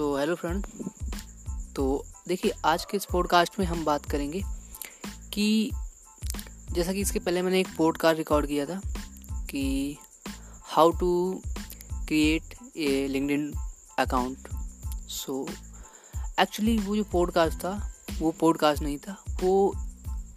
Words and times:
So 0.00 0.16
hello 0.16 0.34
friend. 0.34 0.66
तो 1.76 2.04
देखिए, 2.28 2.52
आज 2.64 2.84
के 2.84 2.96
इस 2.96 3.04
पॉडकास्ट 3.04 3.58
में 3.58 3.66
हम 3.66 3.84
बात 3.84 4.04
करेंगे 4.04 4.42
कि 5.32 5.70
जैसा 6.72 6.92
कि 6.92 7.00
इसके 7.00 7.18
पहले 7.18 7.42
मैंने 7.42 7.60
एक 7.60 7.68
पॉडकास्ट 7.78 8.18
रिकॉर्ड 8.18 8.46
किया 8.46 8.66
था 8.66 8.80
कि 9.50 9.96
how 10.62 10.90
to 10.90 11.42
create 11.92 12.54
a 12.76 13.06
linked 13.08 13.58
account 13.98 14.48
so 15.08 15.48
actually 16.40 16.78
वो 16.78 16.96
जो 16.96 17.04
पॉडकास्ट 17.04 17.58
था, 17.58 17.92
वो 18.18 18.30
पॉडकास्ट 18.30 18.82
नहीं 18.82 18.98
था, 18.98 19.24
वो 19.42 19.74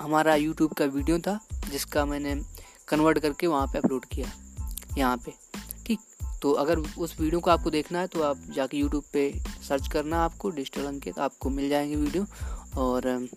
हमारा 0.02 0.36
यूट्यूब 0.36 0.74
का 0.74 0.86
वीडियो 0.86 1.20
था, 1.20 1.40
जिसका 1.72 2.06
मैंने 2.06 2.36
कन्वर्ट 2.88 3.20
करके 3.20 3.48
वहाँ 3.48 3.68
पे 3.68 3.78
अपलोड 3.78 4.06
किया, 4.06 4.32
यहाँ 4.98 5.18
पे। 5.18 5.43
तो 6.44 6.52
अगर 6.52 6.80
उस 6.80 7.16
वीडियो 7.20 7.40
को 7.40 7.50
आपको 7.52 7.70
देखना 7.70 8.00
है 8.00 8.08
तो 8.08 8.22
आप 8.24 8.38
जाके 8.56 8.78
यूट्यूब 8.78 9.04
पे 9.14 9.32
सर्च 9.68 9.88
करना 9.88 10.24
आपको, 10.26 10.50
डिजिटल 10.50 10.86
अंकित 10.86 11.20
आपको 11.20 11.50
मिल 11.50 11.70
जाएँगे 11.70 11.96
वीडियो। 11.96 12.26
और 12.78 13.28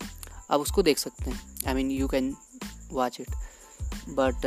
आप 0.51 0.59
उसको 0.59 0.83
देख 0.83 0.97
सकते 0.97 1.29
हैं। 1.31 1.41
I 1.67 1.73
mean 1.73 1.91
you 1.91 2.07
can 2.07 2.35
watch 2.91 3.19
it 3.21 3.31
but 4.09 4.45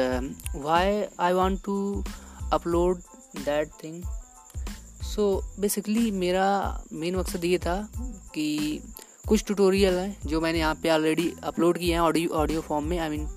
why 0.57 1.05
I 1.21 1.33
want 1.33 1.63
to 1.65 2.05
upload 2.53 3.03
that 3.37 3.71
thing 3.85 4.03
so 5.05 5.25
basically 5.61 6.11
मेरा 6.11 6.49
मेन 6.93 7.17
मकसद 7.17 7.45
ये 7.45 7.59
था 7.59 7.77
कि 8.35 8.49
कुछ 9.29 9.45
ट्यूटोरियल 9.45 9.95
हैं, 9.95 10.17
जो 10.27 10.41
मैंने 10.41 10.59
यहाँ 10.59 10.75
पे 10.75 10.91
ऑलरेडी 10.91 11.33
अपलोड 11.43 11.79
किए 11.79 11.93
हैं 11.93 12.01
ऑडियो 12.01 12.29
ऑडियो 12.35 12.61
फॉर्म 12.61 12.85
में। 12.85 12.99
I 12.99 13.09
mean 13.09 13.29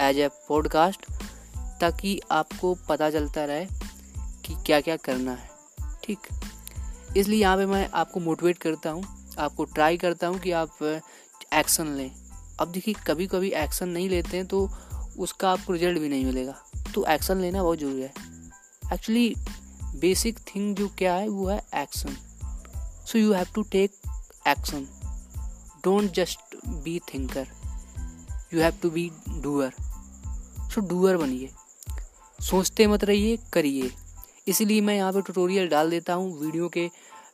as 0.00 0.18
a 0.18 0.28
podcast 0.48 1.06
ताकि 1.80 2.20
आपको 2.30 2.74
पता 2.88 3.10
चलता 3.10 3.44
रहे 3.44 3.66
कि 4.44 4.54
क्या 4.66 4.80
क्या 4.80 4.96
करना 4.98 5.32
है, 5.32 5.48
ठीक? 6.04 6.18
इसलिए 7.16 7.40
यहाँ 7.40 7.56
पे 7.56 7.66
मैं 7.66 7.88
आपको 7.90 8.20
मोटिवेट 8.20 8.58
करता 8.58 8.90
हूँ, 8.90 9.04
आपको 9.38 9.64
ट्राई 9.66 9.96
करता 9.96 10.26
हूँ 10.26 10.38
कि 10.38 10.50
आप 10.52 10.82
एक्शन 11.54 11.86
लें। 11.86 12.10
अब 12.60 12.72
देखिए 12.72 12.94
कभी 13.06 13.26
कभी 13.26 13.50
एक्शन 13.56 13.88
नहीं 13.88 14.08
लेते 14.08 14.36
हैं 14.36 14.46
तो 14.46 14.68
उसका 15.18 15.50
आपको 15.50 15.72
रिज़ल्ट 15.72 15.98
भी 15.98 16.08
नहीं 16.08 16.24
मिलेगा। 16.24 16.54
तो 16.94 17.04
एक्शन 17.08 17.40
लेना 17.40 17.62
बहुत 17.62 17.78
ज़रूरी 17.78 18.02
है। 18.02 18.12
एक्चुअली 18.92 19.34
बेसिक 19.96 20.38
थिंग 20.46 20.74
जो 20.76 20.88
क्या 20.98 21.14
है, 21.14 21.28
वो 21.28 21.48
है 21.48 21.58
action 21.74 22.16
so 23.06 23.18
you 23.18 23.32
have 23.32 23.46
to 23.54 23.62
take 23.62 23.92
action 24.48 24.86
don't 25.84 26.12
just 26.14 26.56
be 26.84 26.98
thinker 27.14 27.46
you 28.54 28.60
have 28.60 28.78
to 28.82 28.90
be 28.90 29.10
doer 29.32 29.72
so 30.70 30.80
doer 30.80 31.16
बनिए। 31.16 31.50
सोचते 32.40 32.86
मत 32.86 33.04
रहिए, 33.04 33.38
करिए। 33.52 33.90
इसीलिए 34.50 34.80
मैं 34.80 34.96
यहाँ 34.96 35.12
पे 35.12 35.20
ट्यूटोरियल 35.22 35.68
डाल 35.68 35.90
देता 35.90 36.14
हूँ 36.14 36.40
वीडियो 36.40 36.68
के 36.68 36.86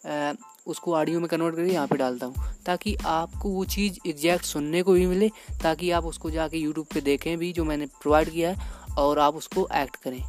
आ, 0.06 0.32
उसको 0.66 0.94
ऑडियो 0.96 1.20
में 1.20 1.28
कन्वर्ट 1.28 1.56
करके 1.56 1.72
यहाँ 1.72 1.86
पे 1.86 1.96
डालता 1.96 2.26
हूँ 2.26 2.44
ताकि 2.66 2.96
आपको 3.06 3.48
वो 3.48 3.64
चीज़ 3.64 3.98
एग्जैक्ट 4.08 4.44
सुनने 4.44 4.82
को 4.82 4.92
भी 4.92 5.06
मिले 5.06 5.28
ताकि 5.62 5.90
आप 5.90 6.04
उसको 6.04 6.30
जाके 6.30 6.58
यूट्यूब 6.58 6.86
पे 6.94 7.00
देखें 7.00 7.36
भी 7.38 7.52
जो 7.52 7.64
मैंने 7.64 7.86
प्रोवाइड 8.02 8.30
किया 8.30 8.50
है 8.50 8.94
और 8.98 9.18
आप 9.18 9.36
उसको 9.36 9.68
एक्ट 9.74 9.96
करें। 9.96 10.22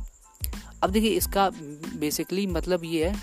अब 0.84 0.90
देखिए 0.90 1.10
इसका 1.10 1.50
बेसिकली 1.96 2.46
मतलब 2.48 2.84
ये 2.84 3.08
है 3.08 3.16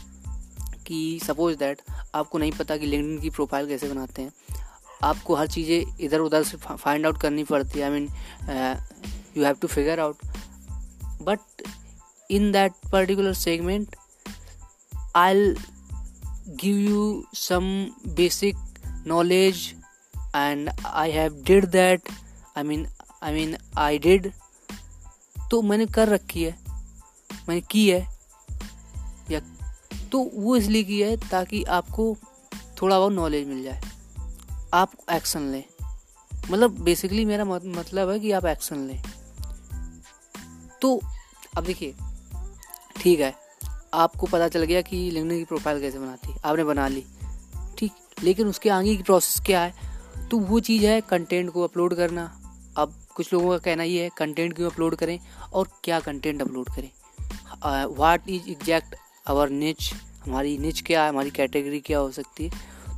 कि 0.86 1.20
सपोज़ 1.24 1.56
दैट 1.56 1.80
आपको 2.14 2.38
नहीं 2.38 2.52
पता 2.52 2.76
कि 2.76 2.86
लिंकडिन 2.86 3.20
की 3.20 3.30
प्रोफ़ाइल 3.30 3.68
कैसे 3.68 3.88
बनाते 3.88 4.22
हैं। 4.22 4.32
आपको 5.02 5.34
हर 5.34 5.46
चीज़ें 5.46 5.96
इधर 6.00 6.20
उधर 6.20 6.42
से 6.42 6.56
फाइंड 6.56 7.06
आउट 7.06 7.20
करनी 7.20 7.44
पड़ती 7.44 7.78
है 7.78 7.84
I 7.84 8.00
mean 8.00 8.08
you 9.36 9.44
have 9.44 9.56
to 9.62 9.68
figure 9.68 10.00
out 10.00 10.16
but 11.22 11.38
in 12.30 12.52
that 12.52 12.72
particular 12.90 13.34
segment 13.34 13.96
i'll 15.14 15.54
give 16.56 16.78
you 16.78 17.26
some 17.32 17.94
basic 18.14 18.56
knowledge 19.04 19.76
and 20.34 20.70
i 20.84 21.08
have 21.10 21.44
did 21.44 21.64
that 21.72 22.00
i 22.56 22.62
mean 22.62 22.86
i 23.22 23.32
mean 23.32 23.56
i 23.76 23.98
did 23.98 24.32
तो 25.50 25.62
मैंने 25.62 25.86
कर 25.86 26.08
रखी 26.08 26.42
है 26.42 26.58
मैंने 27.48 27.60
की 27.60 27.90
है 27.90 28.08
या 29.30 29.40
तो 30.12 30.30
वो 30.34 30.56
इसलिए 30.56 30.84
किया 30.84 31.08
है 31.08 31.16
ताकि 31.16 31.62
आपको 31.64 32.16
थोड़ा 32.82 32.98
बहुत 32.98 33.12
नॉलेज 33.12 33.46
मिल 33.48 33.62
जाए 33.62 33.80
आप 34.74 34.92
एक्शन 35.12 35.40
लें 35.40 35.64
मतलब 36.50 36.78
बेसिकली 36.80 37.24
मेरा 37.24 37.44
मतलब 37.44 38.10
है 38.10 38.20
कि 38.20 38.32
आप 38.32 38.46
एक्शन 38.46 38.78
लें 38.78 39.02
तो 40.82 41.00
अब 41.56 41.64
देखिए 41.64 41.94
ठीक 43.04 43.20
है। 43.20 43.34
आपको 43.94 44.26
पता 44.26 44.48
चल 44.48 44.62
गया 44.64 44.80
कि 44.82 44.96
लिंक्डइन 45.10 45.38
की 45.38 45.44
प्रोफ़ाइल 45.44 45.80
कैसे 45.80 45.98
बनाती 45.98 46.32
है। 46.32 46.38
आपने 46.44 46.64
बना 46.64 46.88
ली। 46.88 47.04
ठीक, 47.78 47.92
लेकिन 48.22 48.48
उसके 48.48 48.70
आगे 48.70 48.96
की 48.96 49.02
प्रोसेस 49.02 49.44
क्या 49.46 49.62
है? 49.62 49.74
तो 50.30 50.38
वो 50.38 50.60
चीज़ 50.60 50.86
है 50.86 51.00
कंटेंट 51.00 51.50
को 51.50 51.62
अपलोड 51.62 51.94
करना। 51.94 52.40
अब 52.76 52.94
कुछ 53.16 53.32
लोगों 53.32 53.50
का 53.50 53.58
कहना 53.58 53.82
ये 53.82 54.02
है 54.02 54.10
कंटेंट 54.16 54.52
क्यों 54.52 54.70
अपलोड 54.70 54.96
करें 54.96 55.18
और 55.52 55.68
क्या 55.84 56.00
कंटेंट 56.00 56.42
अपलोड 56.42 56.68
करें? 56.68 56.90
What 57.96 58.28
is 58.28 58.48
exact 58.48 58.96
our 59.28 59.50
niche 59.50 59.92
हमारी 60.24 60.56
निच 60.58 60.82
क्या 60.82 61.02
है? 61.02 61.08
हमारी 61.08 61.30
कैटेगरी 61.30 61.80
क्या 61.80 61.98
हो 61.98 62.10
सकती 62.10 62.44
है? 62.44 62.50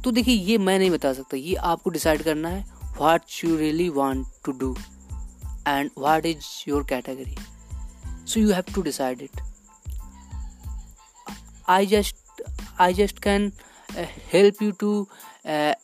तो 0.04 0.10
देखिए, 0.10 0.34
ये 0.34 0.58
मैं 0.58 0.78
नहीं 0.78 0.90
बता 0.90 1.12
सकता। 1.12 1.36
ये 1.36 1.54
आपको 1.54 1.90
डिसाइड 1.90 2.22
करना 2.22 2.48
है 2.48 2.64
what 2.98 3.22
you 3.44 3.56
really 3.56 3.88
want 3.88 4.26
to 4.44 4.52
do 4.52 4.76
and 5.68 5.90
what 5.98 6.26
is 6.26 6.70
your 6.70 6.84
category 6.84 7.36
so 8.26 8.40
you 8.40 8.52
have 8.52 8.74
to 8.74 8.82
decide 8.82 9.22
it 9.22 9.45
i 11.70 11.86
just 11.86 12.14
i 12.80 12.92
just 12.98 13.20
can 13.20 13.50
uh, 13.90 14.06
help 14.34 14.62
you 14.62 14.72
to 14.82 15.04
uh, 15.46 15.74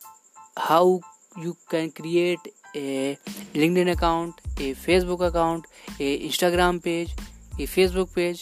how 0.71 1.01
you 1.43 1.53
can 1.75 1.91
create 2.01 2.49
a 2.77 3.17
linkedin 3.57 3.97
account 3.97 4.61
a 4.61 4.75
facebook 4.89 5.29
account 5.31 5.63
a 6.01 6.31
instagram 6.31 6.83
page 6.87 7.21
a 7.53 7.67
facebook 7.67 8.09
page. 8.19 8.39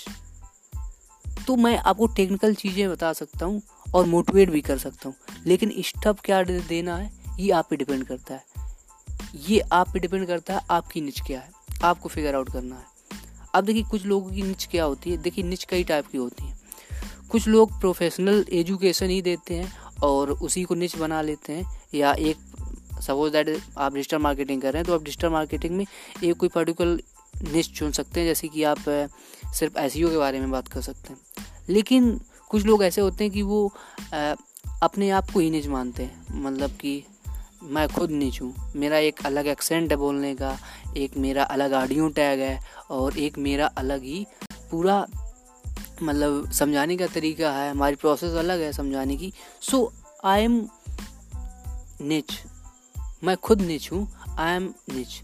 तो 1.47 1.57
मैं 1.57 1.79
आपको 1.79 2.07
technical 2.07 2.55
चीज़ें 2.55 2.91
बता 2.91 3.13
सकता 3.13 3.47
हूँ 3.47 3.63
और 3.95 4.07
motivate 4.07 4.51
भी 4.51 4.61
कर 4.61 4.79
सकता 4.79 5.09
हूँ। 5.09 5.17
लेकिन 5.47 5.75
स्टप 5.79 6.19
क्या 6.25 6.43
देना 6.43 6.97
है? 6.97 7.13
ये 7.39 7.51
आप 7.51 7.67
पे 7.71 7.77
डिपेंड 7.77 8.07
करता 8.07 8.35
है। 8.35 8.45
ये 9.37 9.61
आप 9.61 9.93
पे 9.93 9.99
डिपेंड 9.99 10.27
करता 10.27 10.55
है 10.55 10.61
आपकी 10.71 11.01
निच 11.01 11.21
क्या 11.21 11.41
है? 11.41 11.51
आपको 11.85 12.09
फिगर 12.09 12.35
आउट 12.35 12.53
करना 12.53 12.77
है। 12.77 12.85
अब 13.55 13.65
देखिए 13.65 13.83
कुछ 13.83 14.05
लोगों 14.05 14.31
की 14.31 14.43
निच 14.43 14.69
क्या 14.71 14.85
होती 14.85 15.11
है? 15.11 15.17
देखिए 15.17 15.45
निच 15.45 15.65
कई 15.65 15.85
टाइप 15.85 16.07
की 16.07 16.19
होती 16.19 16.45
है। 16.45 16.60
कुछ 17.31 17.47
लोग 17.49 17.79
प्रोफेशनल 17.81 18.45
एजुकेशन 18.53 19.11
ही 19.11 19.21
देते 19.23 19.55
हैं 19.55 19.73
और 20.03 20.31
उसी 20.33 20.63
को 20.63 20.75
निच 20.75 20.97
बना 20.97 21.21
लेते 21.23 21.53
हैं। 21.53 21.83
या 21.95 22.13
एक 22.13 22.37
सपोज़ 23.03 23.33
दैट 23.33 23.61
आप 23.79 23.95
डिजिटल 23.95 24.19
मार्केटिंग 24.19 24.63
कर 24.63 24.73
रहे 24.73 24.81
हैं 24.81 24.87
तो 24.87 24.95
आप 24.95 25.03
डिजिटल 25.03 25.29
मार्केटिंग 25.29 25.77
में 25.77 25.85
एक 26.25 26.37
कोई 26.37 26.49
पर्टिकुलर 26.49 27.03
निच 27.53 27.71
चुन 27.73 27.93
सकते 27.93 28.21
हैं, 28.21 28.27
जैसे 28.27 28.49
कि 28.49 28.63
आप 28.65 28.79
सिर्फ़ 29.55 29.79
एस 29.79 29.95
e 29.95 30.11
के 30.11 30.17
बारे 30.17 30.41
में 30.41 30.51
बात 30.51 30.69
कर 30.69 30.81
सकते 30.81 31.13
हैं। 31.13 31.47
लेकिन 31.69 32.21
कुछ 32.49 32.65
लोग 32.65 32.83
ऐसे 32.85 33.01
होते 33.01 33.25
हैं 33.25 33.33
कि 33.33 33.43
वो 33.43 33.73
अपने 34.83 35.11
आप 35.11 35.31
को 35.31 35.41
ही 35.41 35.51
निच 35.51 35.67
मानते 35.67 36.03
हैं। 36.03 36.43
मतलब 36.43 36.71
कि 36.71 37.03
मैं 37.63 37.89
खुद 37.89 38.11
नीच 38.11 38.41
हूँ। 38.43 38.55
मेरा 38.77 38.99
एक 38.99 39.21
अलग 39.25 39.47
एक्सेंट 39.47 39.91
है 39.91 39.97
बोलने 39.97 40.35
का, 40.35 40.57
एक 40.97 41.17
मेरा 41.17 41.45
अलग 41.45 41.73
ऑडियो 41.73 42.09
टैग 42.09 42.41
है 42.41 42.61
और 42.91 43.19
एक 43.19 43.39
मेरा 43.39 43.67
अलग 43.67 44.03
ही 44.03 44.27
पूरा 44.71 45.07
मतलब 46.03 46.51
समझाने 46.53 46.97
का 46.97 47.07
तरीका 47.07 47.53
है, 47.53 47.71
हमारी 47.71 47.97
प्रोसेस 47.97 48.35
अलग 48.35 48.61
है 48.61 48.73
समझाने 48.73 49.17
की। 49.17 49.33
सो 49.61 49.93
आई 50.25 50.43
एम 50.43 50.57
निच 52.03 52.39
मैं 53.25 53.37
खुद 53.37 53.61
निच 53.61 53.91
हूँ 53.93 54.07
आई 54.39 54.57
एम 54.57 54.73
निच 54.91 55.21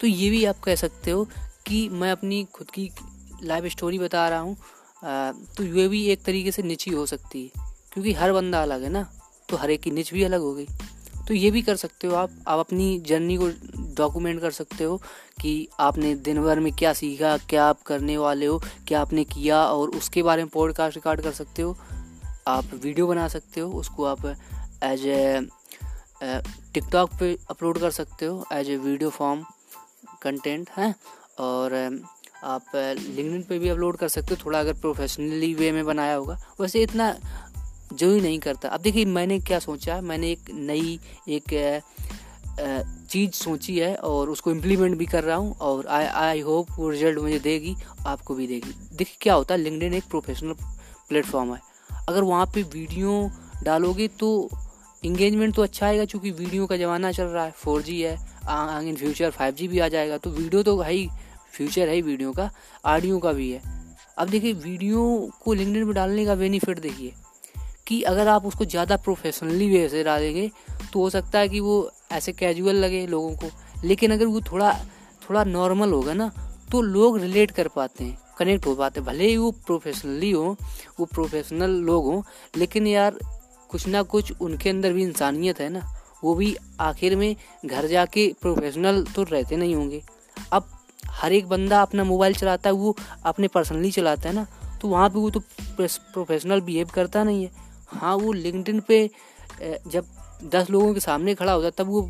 तो 0.00 0.06
ये 0.06 0.30
भी 0.30 0.44
आप 0.44 0.58
कह 0.60 0.74
सकते 0.74 1.10
हो 1.10 1.24
कि 1.66 1.88
मैं 1.88 2.10
अपनी 2.12 2.42
खुद 2.52 2.70
की 2.70 2.90
लाइफ 3.42 3.64
स्टोरी 3.66 3.98
बता 3.98 4.28
रहा 4.28 4.40
हूँ 4.40 4.56
तो 5.56 5.64
ये 5.64 5.86
भी 5.88 6.02
एक 6.04 6.22
तरीके 6.22 6.52
से 6.52 6.62
निच 6.62 6.88
ही 6.88 7.06
सकती 7.06 7.42
है, 7.44 7.64
क्योंकि 7.92 8.12
हर 8.12 8.32
बंदा 8.32 8.62
अलग 8.62 8.82
है 8.82 8.88
ना 8.88 9.08
तो 9.48 9.56
हर 9.56 9.70
एक 9.70 9.80
की 9.80 9.90
निच 9.90 10.12
भी 10.14 10.22
अलग 10.22 10.40
हो 10.40 10.54
गई। 10.54 10.66
तो 11.28 11.34
ये 11.34 11.50
भी 11.50 11.62
कर 11.62 11.76
सकते 11.76 12.06
हो 12.06 12.14
आप 12.14 12.30
आप 12.48 12.58
अपनी 12.58 12.98
जर्नी 13.00 13.36
को 13.36 13.48
डॉक्यूमेंट 13.96 14.40
कर 14.40 14.50
सकते 14.50 14.84
हो 14.84 14.96
कि 15.40 15.68
आपने 15.80 16.14
दिन 16.14 16.42
भर 16.42 16.60
में 16.60 16.72
क्या 16.72 16.92
सीखा, 16.92 17.36
क्या 17.36 17.64
आप 17.64 17.82
करने 17.82 18.16
वाले 18.18 18.46
हो, 18.46 18.62
क्या 18.88 19.00
आपने 19.00 19.24
किया 19.24 19.64
और 19.64 19.88
उसके 19.88 20.22
बारे 20.22 20.42
में 20.42 20.50
पॉडकास्ट 20.54 20.96
रिकॉर्ड 20.96 21.20
कर 21.20 21.32
सकते 21.32 21.62
हो। 21.62 21.76
आप 22.48 22.64
वीडियो 22.74 23.06
बना 23.06 23.28
सकते 23.28 23.60
हो, 23.60 23.72
उसको 23.72 24.04
आप 24.04 24.26
एज 24.82 25.06
ए 25.06 25.46
टिकटॉक 26.74 27.10
पे 27.20 27.38
अपलोड 27.50 27.78
कर 27.78 27.90
सकते 27.90 28.26
हो 28.26 28.46
as 28.52 28.70
a 28.70 28.76
video 28.76 29.10
form 29.10 29.44
content 30.22 30.70
है? 30.76 30.94
और, 31.38 32.00
आप 32.44 32.64
लिंकडिन 32.76 33.42
पे 33.42 33.58
भी 33.58 33.68
अपलोड 33.68 33.96
कर 33.96 34.08
सकते 34.08 34.34
हो, 34.34 34.36
थोड़ा 34.44 34.60
अगर 34.60 34.72
प्रोफेशनली 34.72 35.54
वे 35.54 35.72
में 35.72 35.84
बनाया 35.84 36.14
होगा। 36.14 36.38
वैसे 36.60 36.82
इतना 36.82 37.16
जो 37.92 38.10
ही 38.14 38.20
नहीं 38.20 38.38
करता। 38.38 38.68
अब 38.68 38.80
देखिए, 38.80 39.04
मैंने 39.04 39.38
क्या 39.38 39.58
सोचा? 39.58 40.00
मैंने 40.00 40.30
एक 40.30 40.50
नई, 40.50 41.00
एक 41.28 41.80
चीज़ 42.58 43.30
सोची 43.32 43.78
है 43.78 43.94
और 43.94 44.30
उसको 44.30 44.50
इम्प्लीमेंट 44.50 44.96
भी 44.98 45.06
कर 45.06 45.24
रहा 45.24 45.36
हूँ 45.36 45.54
और 45.60 45.86
आई 45.86 46.04
आई 46.04 46.40
होप 46.40 46.68
वो 46.78 46.88
रिज़ल्ट 46.88 47.18
मुझे 47.18 47.38
देगी, 47.38 47.74
आपको 48.06 48.34
भी 48.34 48.46
देगी। 48.46 48.74
देखिए 48.96 49.16
क्या 49.20 49.34
होता 49.34 49.54
है 49.54 49.60
लिंकडिन 49.60 49.94
एक 49.94 50.04
प्रोफेशनल 50.10 50.52
प्लेटफॉर्म 51.08 51.52
है। 51.54 51.60
अगर 52.08 52.22
वहाँ 52.22 52.46
पे 52.46 52.62
वीडियो 52.64 53.30
डालोगे 53.64 54.08
तो 54.08 54.48
इंगेजमेंट 55.04 55.54
तो 55.54 55.62
अच्छा 55.62 55.86
आएगा 55.86 56.04
क्योंकि 56.04 56.30
वीडियो 56.30 56.66
का 56.66 56.76
ज़माना 56.76 57.12
चल 57.12 57.24
रहा 57.24 57.44
है 57.44 57.50
फोर 57.50 57.82
है 57.82 58.16
आगे 58.48 58.88
इन 58.88 58.96
फ्यूचर 58.96 59.30
फाइव 59.30 59.54
भी 59.60 59.78
आ 59.78 59.88
जाएगा। 59.88 60.18
तो 60.18 60.30
वीडियो 60.30 60.62
तो 60.62 60.76
भाई 60.76 61.08
फ्यूचर 61.52 61.88
है 61.88 62.00
वीडियो 62.00 62.32
का 62.32 62.50
ऑडियो 62.86 63.18
का 63.18 63.32
भी 63.32 63.50
है। 63.50 63.60
अब 64.18 64.28
देखिए 64.28 64.52
वीडियो 64.52 65.30
को 65.44 65.52
लिंकडिन 65.52 65.84
में 65.84 65.94
डालने 65.94 66.24
का 66.26 66.34
बेनिफिट 66.34 66.78
देखिए 66.78 67.12
कि 67.86 68.00
अगर 68.02 68.28
आप 68.28 68.46
उसको 68.46 68.64
ज़्यादा 68.64 68.96
प्रोफेशनली 68.96 69.68
वे 69.70 69.88
से 69.88 70.02
डालेंगे 70.04 70.50
तो 70.92 71.00
हो 71.00 71.10
सकता 71.10 71.38
है 71.38 71.48
कि 71.48 71.60
वो 71.60 71.78
ऐसे 72.10 72.32
कैजुअल 72.32 72.76
लगे 72.76 73.06
लोगों 73.06 73.34
को। 73.34 73.50
लेकिन 73.84 74.12
अगर 74.12 74.26
वो 74.26 74.40
थोड़ा 74.42 74.72
थोड़ा 75.22 75.44
नॉर्मल 75.44 75.92
होगा 75.92 76.12
ना 76.14 76.30
तो 76.72 76.80
लोग 76.82 77.18
रिलेट 77.18 77.50
कर 77.50 77.68
पाते 77.68 78.04
हैं 78.04 78.18
कनेक्ट 78.38 78.66
हो 78.66 78.74
पाते 78.74 79.00
हैं। 79.00 79.06
भले 79.06 79.26
ही 79.26 79.36
वो 79.36 79.50
प्रोफेशनली 79.66 80.30
हो, 80.30 80.56
वो 81.00 81.06
प्रोफेशनल 81.06 81.70
लोग 81.82 82.04
हों, 82.04 82.22
लेकिन 82.56 82.86
यार, 82.86 83.18
कुछ 83.70 83.86
ना 83.86 84.02
कुछ 84.04 84.32
उनके 84.40 84.70
अंदर 84.70 84.92
भी 84.92 85.02
इंसानियत 85.02 85.60
है 85.60 85.68
ना। 85.68 85.80
वो 86.24 86.34
भी 86.34 86.56
आखिर 86.80 87.16
में 87.16 87.34
घर 87.66 87.86
जाके 87.86 88.26
प्रोफेशनल 88.42 89.02
तो 89.14 89.22
रहते 89.22 89.56
नहीं 89.56 89.74
होंगे। 89.74 90.02
अब 90.52 90.68
हर 91.12 91.32
एक 91.32 91.48
बंदा 91.48 91.80
अपना 91.82 92.04
मोबाइल 92.04 92.34
चलाता 92.34 92.68
है, 92.68 92.74
वो 92.74 92.96
अपने 93.24 93.48
पर्सनली 93.48 93.90
चलाता 93.90 94.28
है 94.28 94.34
ना 94.34 94.46
तो 94.82 94.88
वहाँ 94.88 95.08
पे 95.10 95.18
वो 95.18 95.30
तो 95.30 95.40
प्रोफेशनल 95.78 96.60
बिहेव 96.60 96.88
करता 96.94 97.24
नहीं 97.24 97.44
है। 97.44 97.50
हाँ 97.90 98.14
वो 98.16 98.32
लिंकडिन 98.34 98.80
पे 98.80 99.08
जब 99.62 100.06
दस 100.44 100.70
लोगों 100.70 100.94
के 100.94 101.00
सामने 101.00 101.34
खड़ा 101.34 101.52
होता, 101.52 101.70
तब 101.70 101.86
वो 101.86 102.02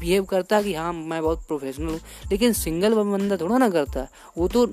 बिहेव 0.00 0.24
करता 0.24 0.62
कि 0.62 0.74
हाँ 0.74 0.92
मैं 0.92 1.22
बहुत 1.22 1.46
प्रोफेशनल 1.46 1.88
हूँ। 1.88 2.00
लेकिन 2.30 2.52
सिंगल 2.52 2.94
बंदा 2.94 3.36
थोड़ा 3.36 3.58
ना 3.58 3.70
करता। 3.70 4.08
वो 4.38 4.48
तो 4.48 4.66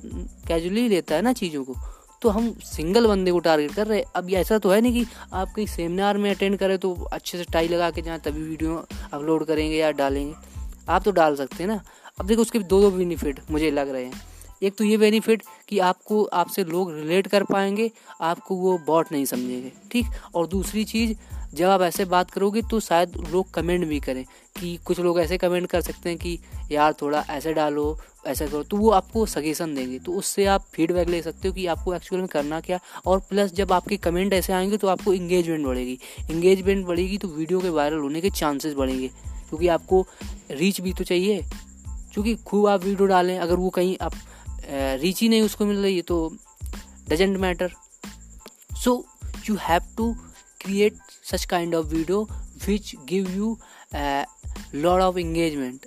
कैजुअली 0.47 0.89
लेता 0.89 1.15
है 1.15 1.21
ना 1.21 1.33
चीज़ों 1.33 1.63
को। 1.63 1.75
तो 2.21 2.29
हम 2.29 2.55
सिंगल 2.63 3.07
बंदे 3.07 3.31
को 3.31 3.39
टारगेट 3.39 3.73
कर 3.73 3.87
रहे 3.87 3.97
हैं। 3.99 4.05
अब 4.15 4.29
ऐसा 4.29 4.57
तो 4.57 4.69
है 4.69 4.81
नहीं 4.81 4.93
कि 4.93 5.11
आप 5.33 5.53
कहीं 5.55 5.67
सेमिनार 5.67 6.17
में 6.17 6.35
अटेंड 6.35 6.57
करें 6.57 6.77
तो 6.77 6.93
अच्छे 6.93 7.37
से 7.37 7.43
टाई 7.43 7.67
लगा 7.67 7.91
के 7.91 8.01
जाए, 8.01 8.17
तभी 8.17 8.41
वीडियो 8.41 8.85
अपलोड 9.13 9.45
करेंगे 9.45 9.77
या 9.77 9.91
डालेंगे। 9.91 10.33
आप 10.89 11.03
तो 11.03 11.11
डाल 11.11 11.35
सकते 11.35 11.63
हैं 11.63 11.67
ना। 11.67 11.83
अब 12.19 12.27
देखो 12.27 12.41
उसके 12.41 12.59
दो 12.59 12.81
दो 12.81 12.91
बेनिफिट 12.91 13.39
मुझे 13.51 13.71
लग 13.71 13.89
रहे 13.89 14.05
हैं। 14.05 14.21
एक 14.63 14.75
तो 14.75 14.83
ये 14.83 14.97
बेनिफिट 14.97 15.43
कि 15.67 15.79
आपको, 15.79 16.23
आपसे 16.23 16.63
लोग 16.63 16.93
रिलेट 16.95 17.27
कर 17.27 17.43
पाएँगे, 17.43 17.91
आपको 18.21 18.55
वो 18.55 18.77
बॉट 18.77 19.11
नहीं 19.11 19.25
समझेंगे, 19.25 19.71
ठीक? 19.91 20.05
और 20.35 20.47
दूसरी 20.47 20.83
चीज़ 20.83 21.17
जब 21.53 21.69
आप 21.69 21.81
ऐसे 21.81 22.05
बात 22.05 22.31
करोगे 22.31 22.61
तो 22.61 22.79
शायद 22.79 23.27
लोग 23.29 23.51
कमेंट 23.51 23.85
भी 23.85 23.99
करें 23.99 24.25
कि 24.59 24.79
कुछ 24.85 24.99
लोग 24.99 25.19
ऐसे 25.19 25.37
कमेंट 25.37 25.67
कर 25.67 25.81
सकते 25.81 26.09
हैं 26.09 26.17
कि, 26.17 26.39
यार, 26.71 26.93
थोड़ा 26.93 27.25
ऐसे 27.29 27.53
डालो, 27.53 27.99
ऐसा 28.27 28.47
करो। 28.47 28.63
तो 28.63 28.77
वो 28.77 28.89
आपको 28.89 29.25
सजेशन 29.25 29.75
देंगे। 29.75 29.99
तो 29.99 30.13
उससे 30.13 30.45
आप 30.45 30.65
फीडबैक 30.73 31.09
ले 31.09 31.21
सकते 31.21 31.47
हो 31.47 31.53
कि 31.53 31.65
आपको 31.67 31.93
एक्चुअल 31.93 32.21
में 32.21 32.27
करना 32.27 32.59
क्या। 32.61 32.79
और 33.05 33.19
प्लस 33.19 33.53
जब 33.53 33.73
आपके 33.73 33.97
कमेंट 33.97 34.33
ऐसे 34.33 34.53
आएँगे 34.53 34.77
तो 34.77 34.87
आपको 34.87 35.13
इंगेजमेंट 35.13 35.65
बढ़ेगी। 35.65 35.99
इंगेजमेंट 36.31 36.85
बढ़ेगी 36.85 37.17
तो 37.17 37.27
वीडियो 37.27 37.59
के 37.59 37.69
वायरल 37.69 37.97
होने 37.97 38.21
के 38.21 38.29
चांसेस 38.29 38.73
बढ़ेंगे। 38.73 39.07
क्योंकि 39.49 39.67
आपको 39.67 40.07
रीच 40.51 40.81
भी 40.81 40.93
तो 40.93 41.03
चाहिए। 41.03 41.45
क्योंकि 42.13 42.35
खूब 42.35 42.67
आप 42.67 42.83
वीडियो 42.83 43.07
डालें, 43.07 43.39
अगर 43.39 43.55
वो 43.55 43.69
कहीं 43.69 43.97
आप 44.01 44.13
रीच 45.01 45.21
ही 45.21 45.29
नहीं 45.29 45.41
उसको 45.41 45.65
मिल 45.65 45.77
रही 45.77 45.95
है 45.95 46.01
तो 46.01 46.35
doesn't 47.09 47.37
matter 47.37 47.71
so 48.83 49.05
you 49.49 49.55
have 49.55 49.81
to 49.97 50.15
create 50.63 50.93
such 51.21 51.47
kind 51.47 51.73
of 51.73 51.87
video 51.87 52.27
which 52.65 52.95
give 53.05 53.33
you 53.35 53.57
a 53.93 54.25
lot 54.73 55.01
of 55.01 55.17
engagement. 55.17 55.85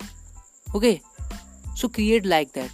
Okay? 0.73 1.01
So 1.75 1.89
create 1.89 2.25
like 2.25 2.53
that. 2.53 2.71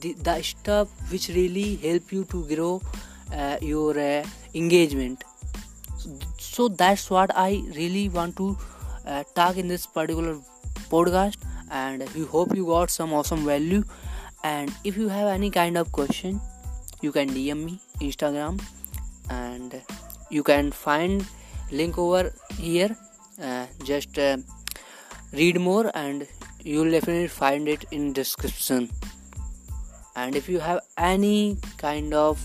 The, 0.00 0.14
the 0.14 0.42
stuff 0.42 0.88
which 1.10 1.28
really 1.28 1.76
help 1.76 2.12
you 2.12 2.24
to 2.24 2.44
grow 2.54 2.82
uh, 3.32 3.56
your 3.60 3.98
uh, 3.98 4.24
engagement. 4.54 5.24
So 6.38 6.68
that's 6.68 7.10
what 7.10 7.30
i 7.36 7.62
really 7.76 8.08
want 8.08 8.36
to 8.36 8.56
uh, 9.06 9.24
talk 9.34 9.56
in 9.56 9.68
this 9.68 9.86
particular 9.86 10.38
podcast 10.90 11.36
and 11.70 12.08
we 12.14 12.24
hope 12.24 12.54
you 12.56 12.64
got 12.64 12.90
some 12.90 13.12
awesome 13.12 13.44
value. 13.44 13.82
And 14.44 14.72
if 14.84 14.96
you 14.96 15.08
have 15.08 15.26
any 15.26 15.50
kind 15.50 15.76
of 15.76 15.90
question 15.92 16.40
you 17.02 17.12
can 17.12 17.28
dm 17.28 17.64
me 17.64 17.80
instagram 18.00 18.60
and 19.28 19.82
you 20.30 20.42
can 20.42 20.70
find 20.70 21.26
link 21.70 21.98
over 21.98 22.32
here 22.58 22.96
uh, 23.42 23.66
just 23.84 24.18
uh, 24.18 24.36
read 25.32 25.60
more 25.60 25.90
and 25.94 26.26
you 26.62 26.80
will 26.80 26.90
definitely 26.90 27.28
find 27.28 27.68
it 27.68 27.84
in 27.90 28.12
description 28.12 28.88
and 30.16 30.34
if 30.34 30.48
you 30.48 30.58
have 30.58 30.80
any 30.96 31.58
kind 31.78 32.14
of 32.14 32.40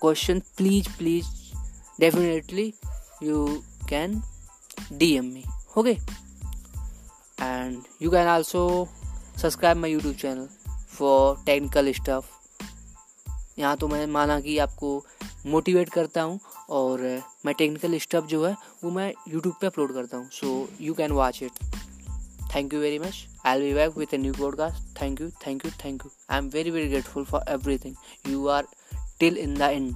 question 0.00 0.42
please 0.56 0.86
please 0.96 1.52
definitely 1.98 2.74
you 3.20 3.64
can 3.86 4.22
dm 4.92 5.32
me 5.32 5.44
okay 5.76 5.98
and 7.38 7.84
you 7.98 8.10
can 8.10 8.26
also 8.26 8.88
subscribe 9.36 9.76
my 9.76 9.88
youtube 9.88 10.16
channel 10.16 10.48
for 10.86 11.36
technical 11.44 11.92
stuff 11.94 12.34
यहाँ 13.58 13.76
तो 13.76 13.88
मैं 13.88 14.06
माना 14.06 14.38
कि 14.40 14.58
आपको 14.58 14.90
motivate 15.46 15.88
करता 15.88 16.22
हूँ 16.22 16.38
और 16.70 17.22
मैं 17.46 17.54
टेक्निकल 17.54 17.98
स्टप 17.98 18.26
जो 18.26 18.46
है, 18.46 18.56
वो 18.84 18.90
मैं 18.90 19.12
यूट्यूब 19.28 19.54
पे 19.60 19.66
अपलोड 19.66 19.94
करता 19.94 20.16
हूँ। 20.16 20.30
So 20.30 20.68
you 20.80 20.94
can 20.94 21.12
watch 21.12 21.42
it 21.42 21.52
thank 22.54 22.74
you 22.74 22.80
very 22.80 22.98
much 22.98 23.26
I'll 23.56 23.62
be 23.62 23.74
back 23.74 23.96
with 23.98 24.14
a 24.14 24.18
new 24.18 24.34
podcast 24.34 25.02
thank 25.02 25.20
you 25.20 25.30
thank 25.30 25.64
you 25.64 25.70
thank 25.84 26.02
you 26.04 26.10
I 26.30 26.38
am 26.38 26.48
very 26.48 26.70
very 26.70 26.88
grateful 26.88 27.24
for 27.24 27.42
everything 27.78 27.94
you 28.28 28.46
are 28.46 28.66
till 29.20 29.36
in 29.36 29.54
the 29.54 29.60
end 29.60 29.94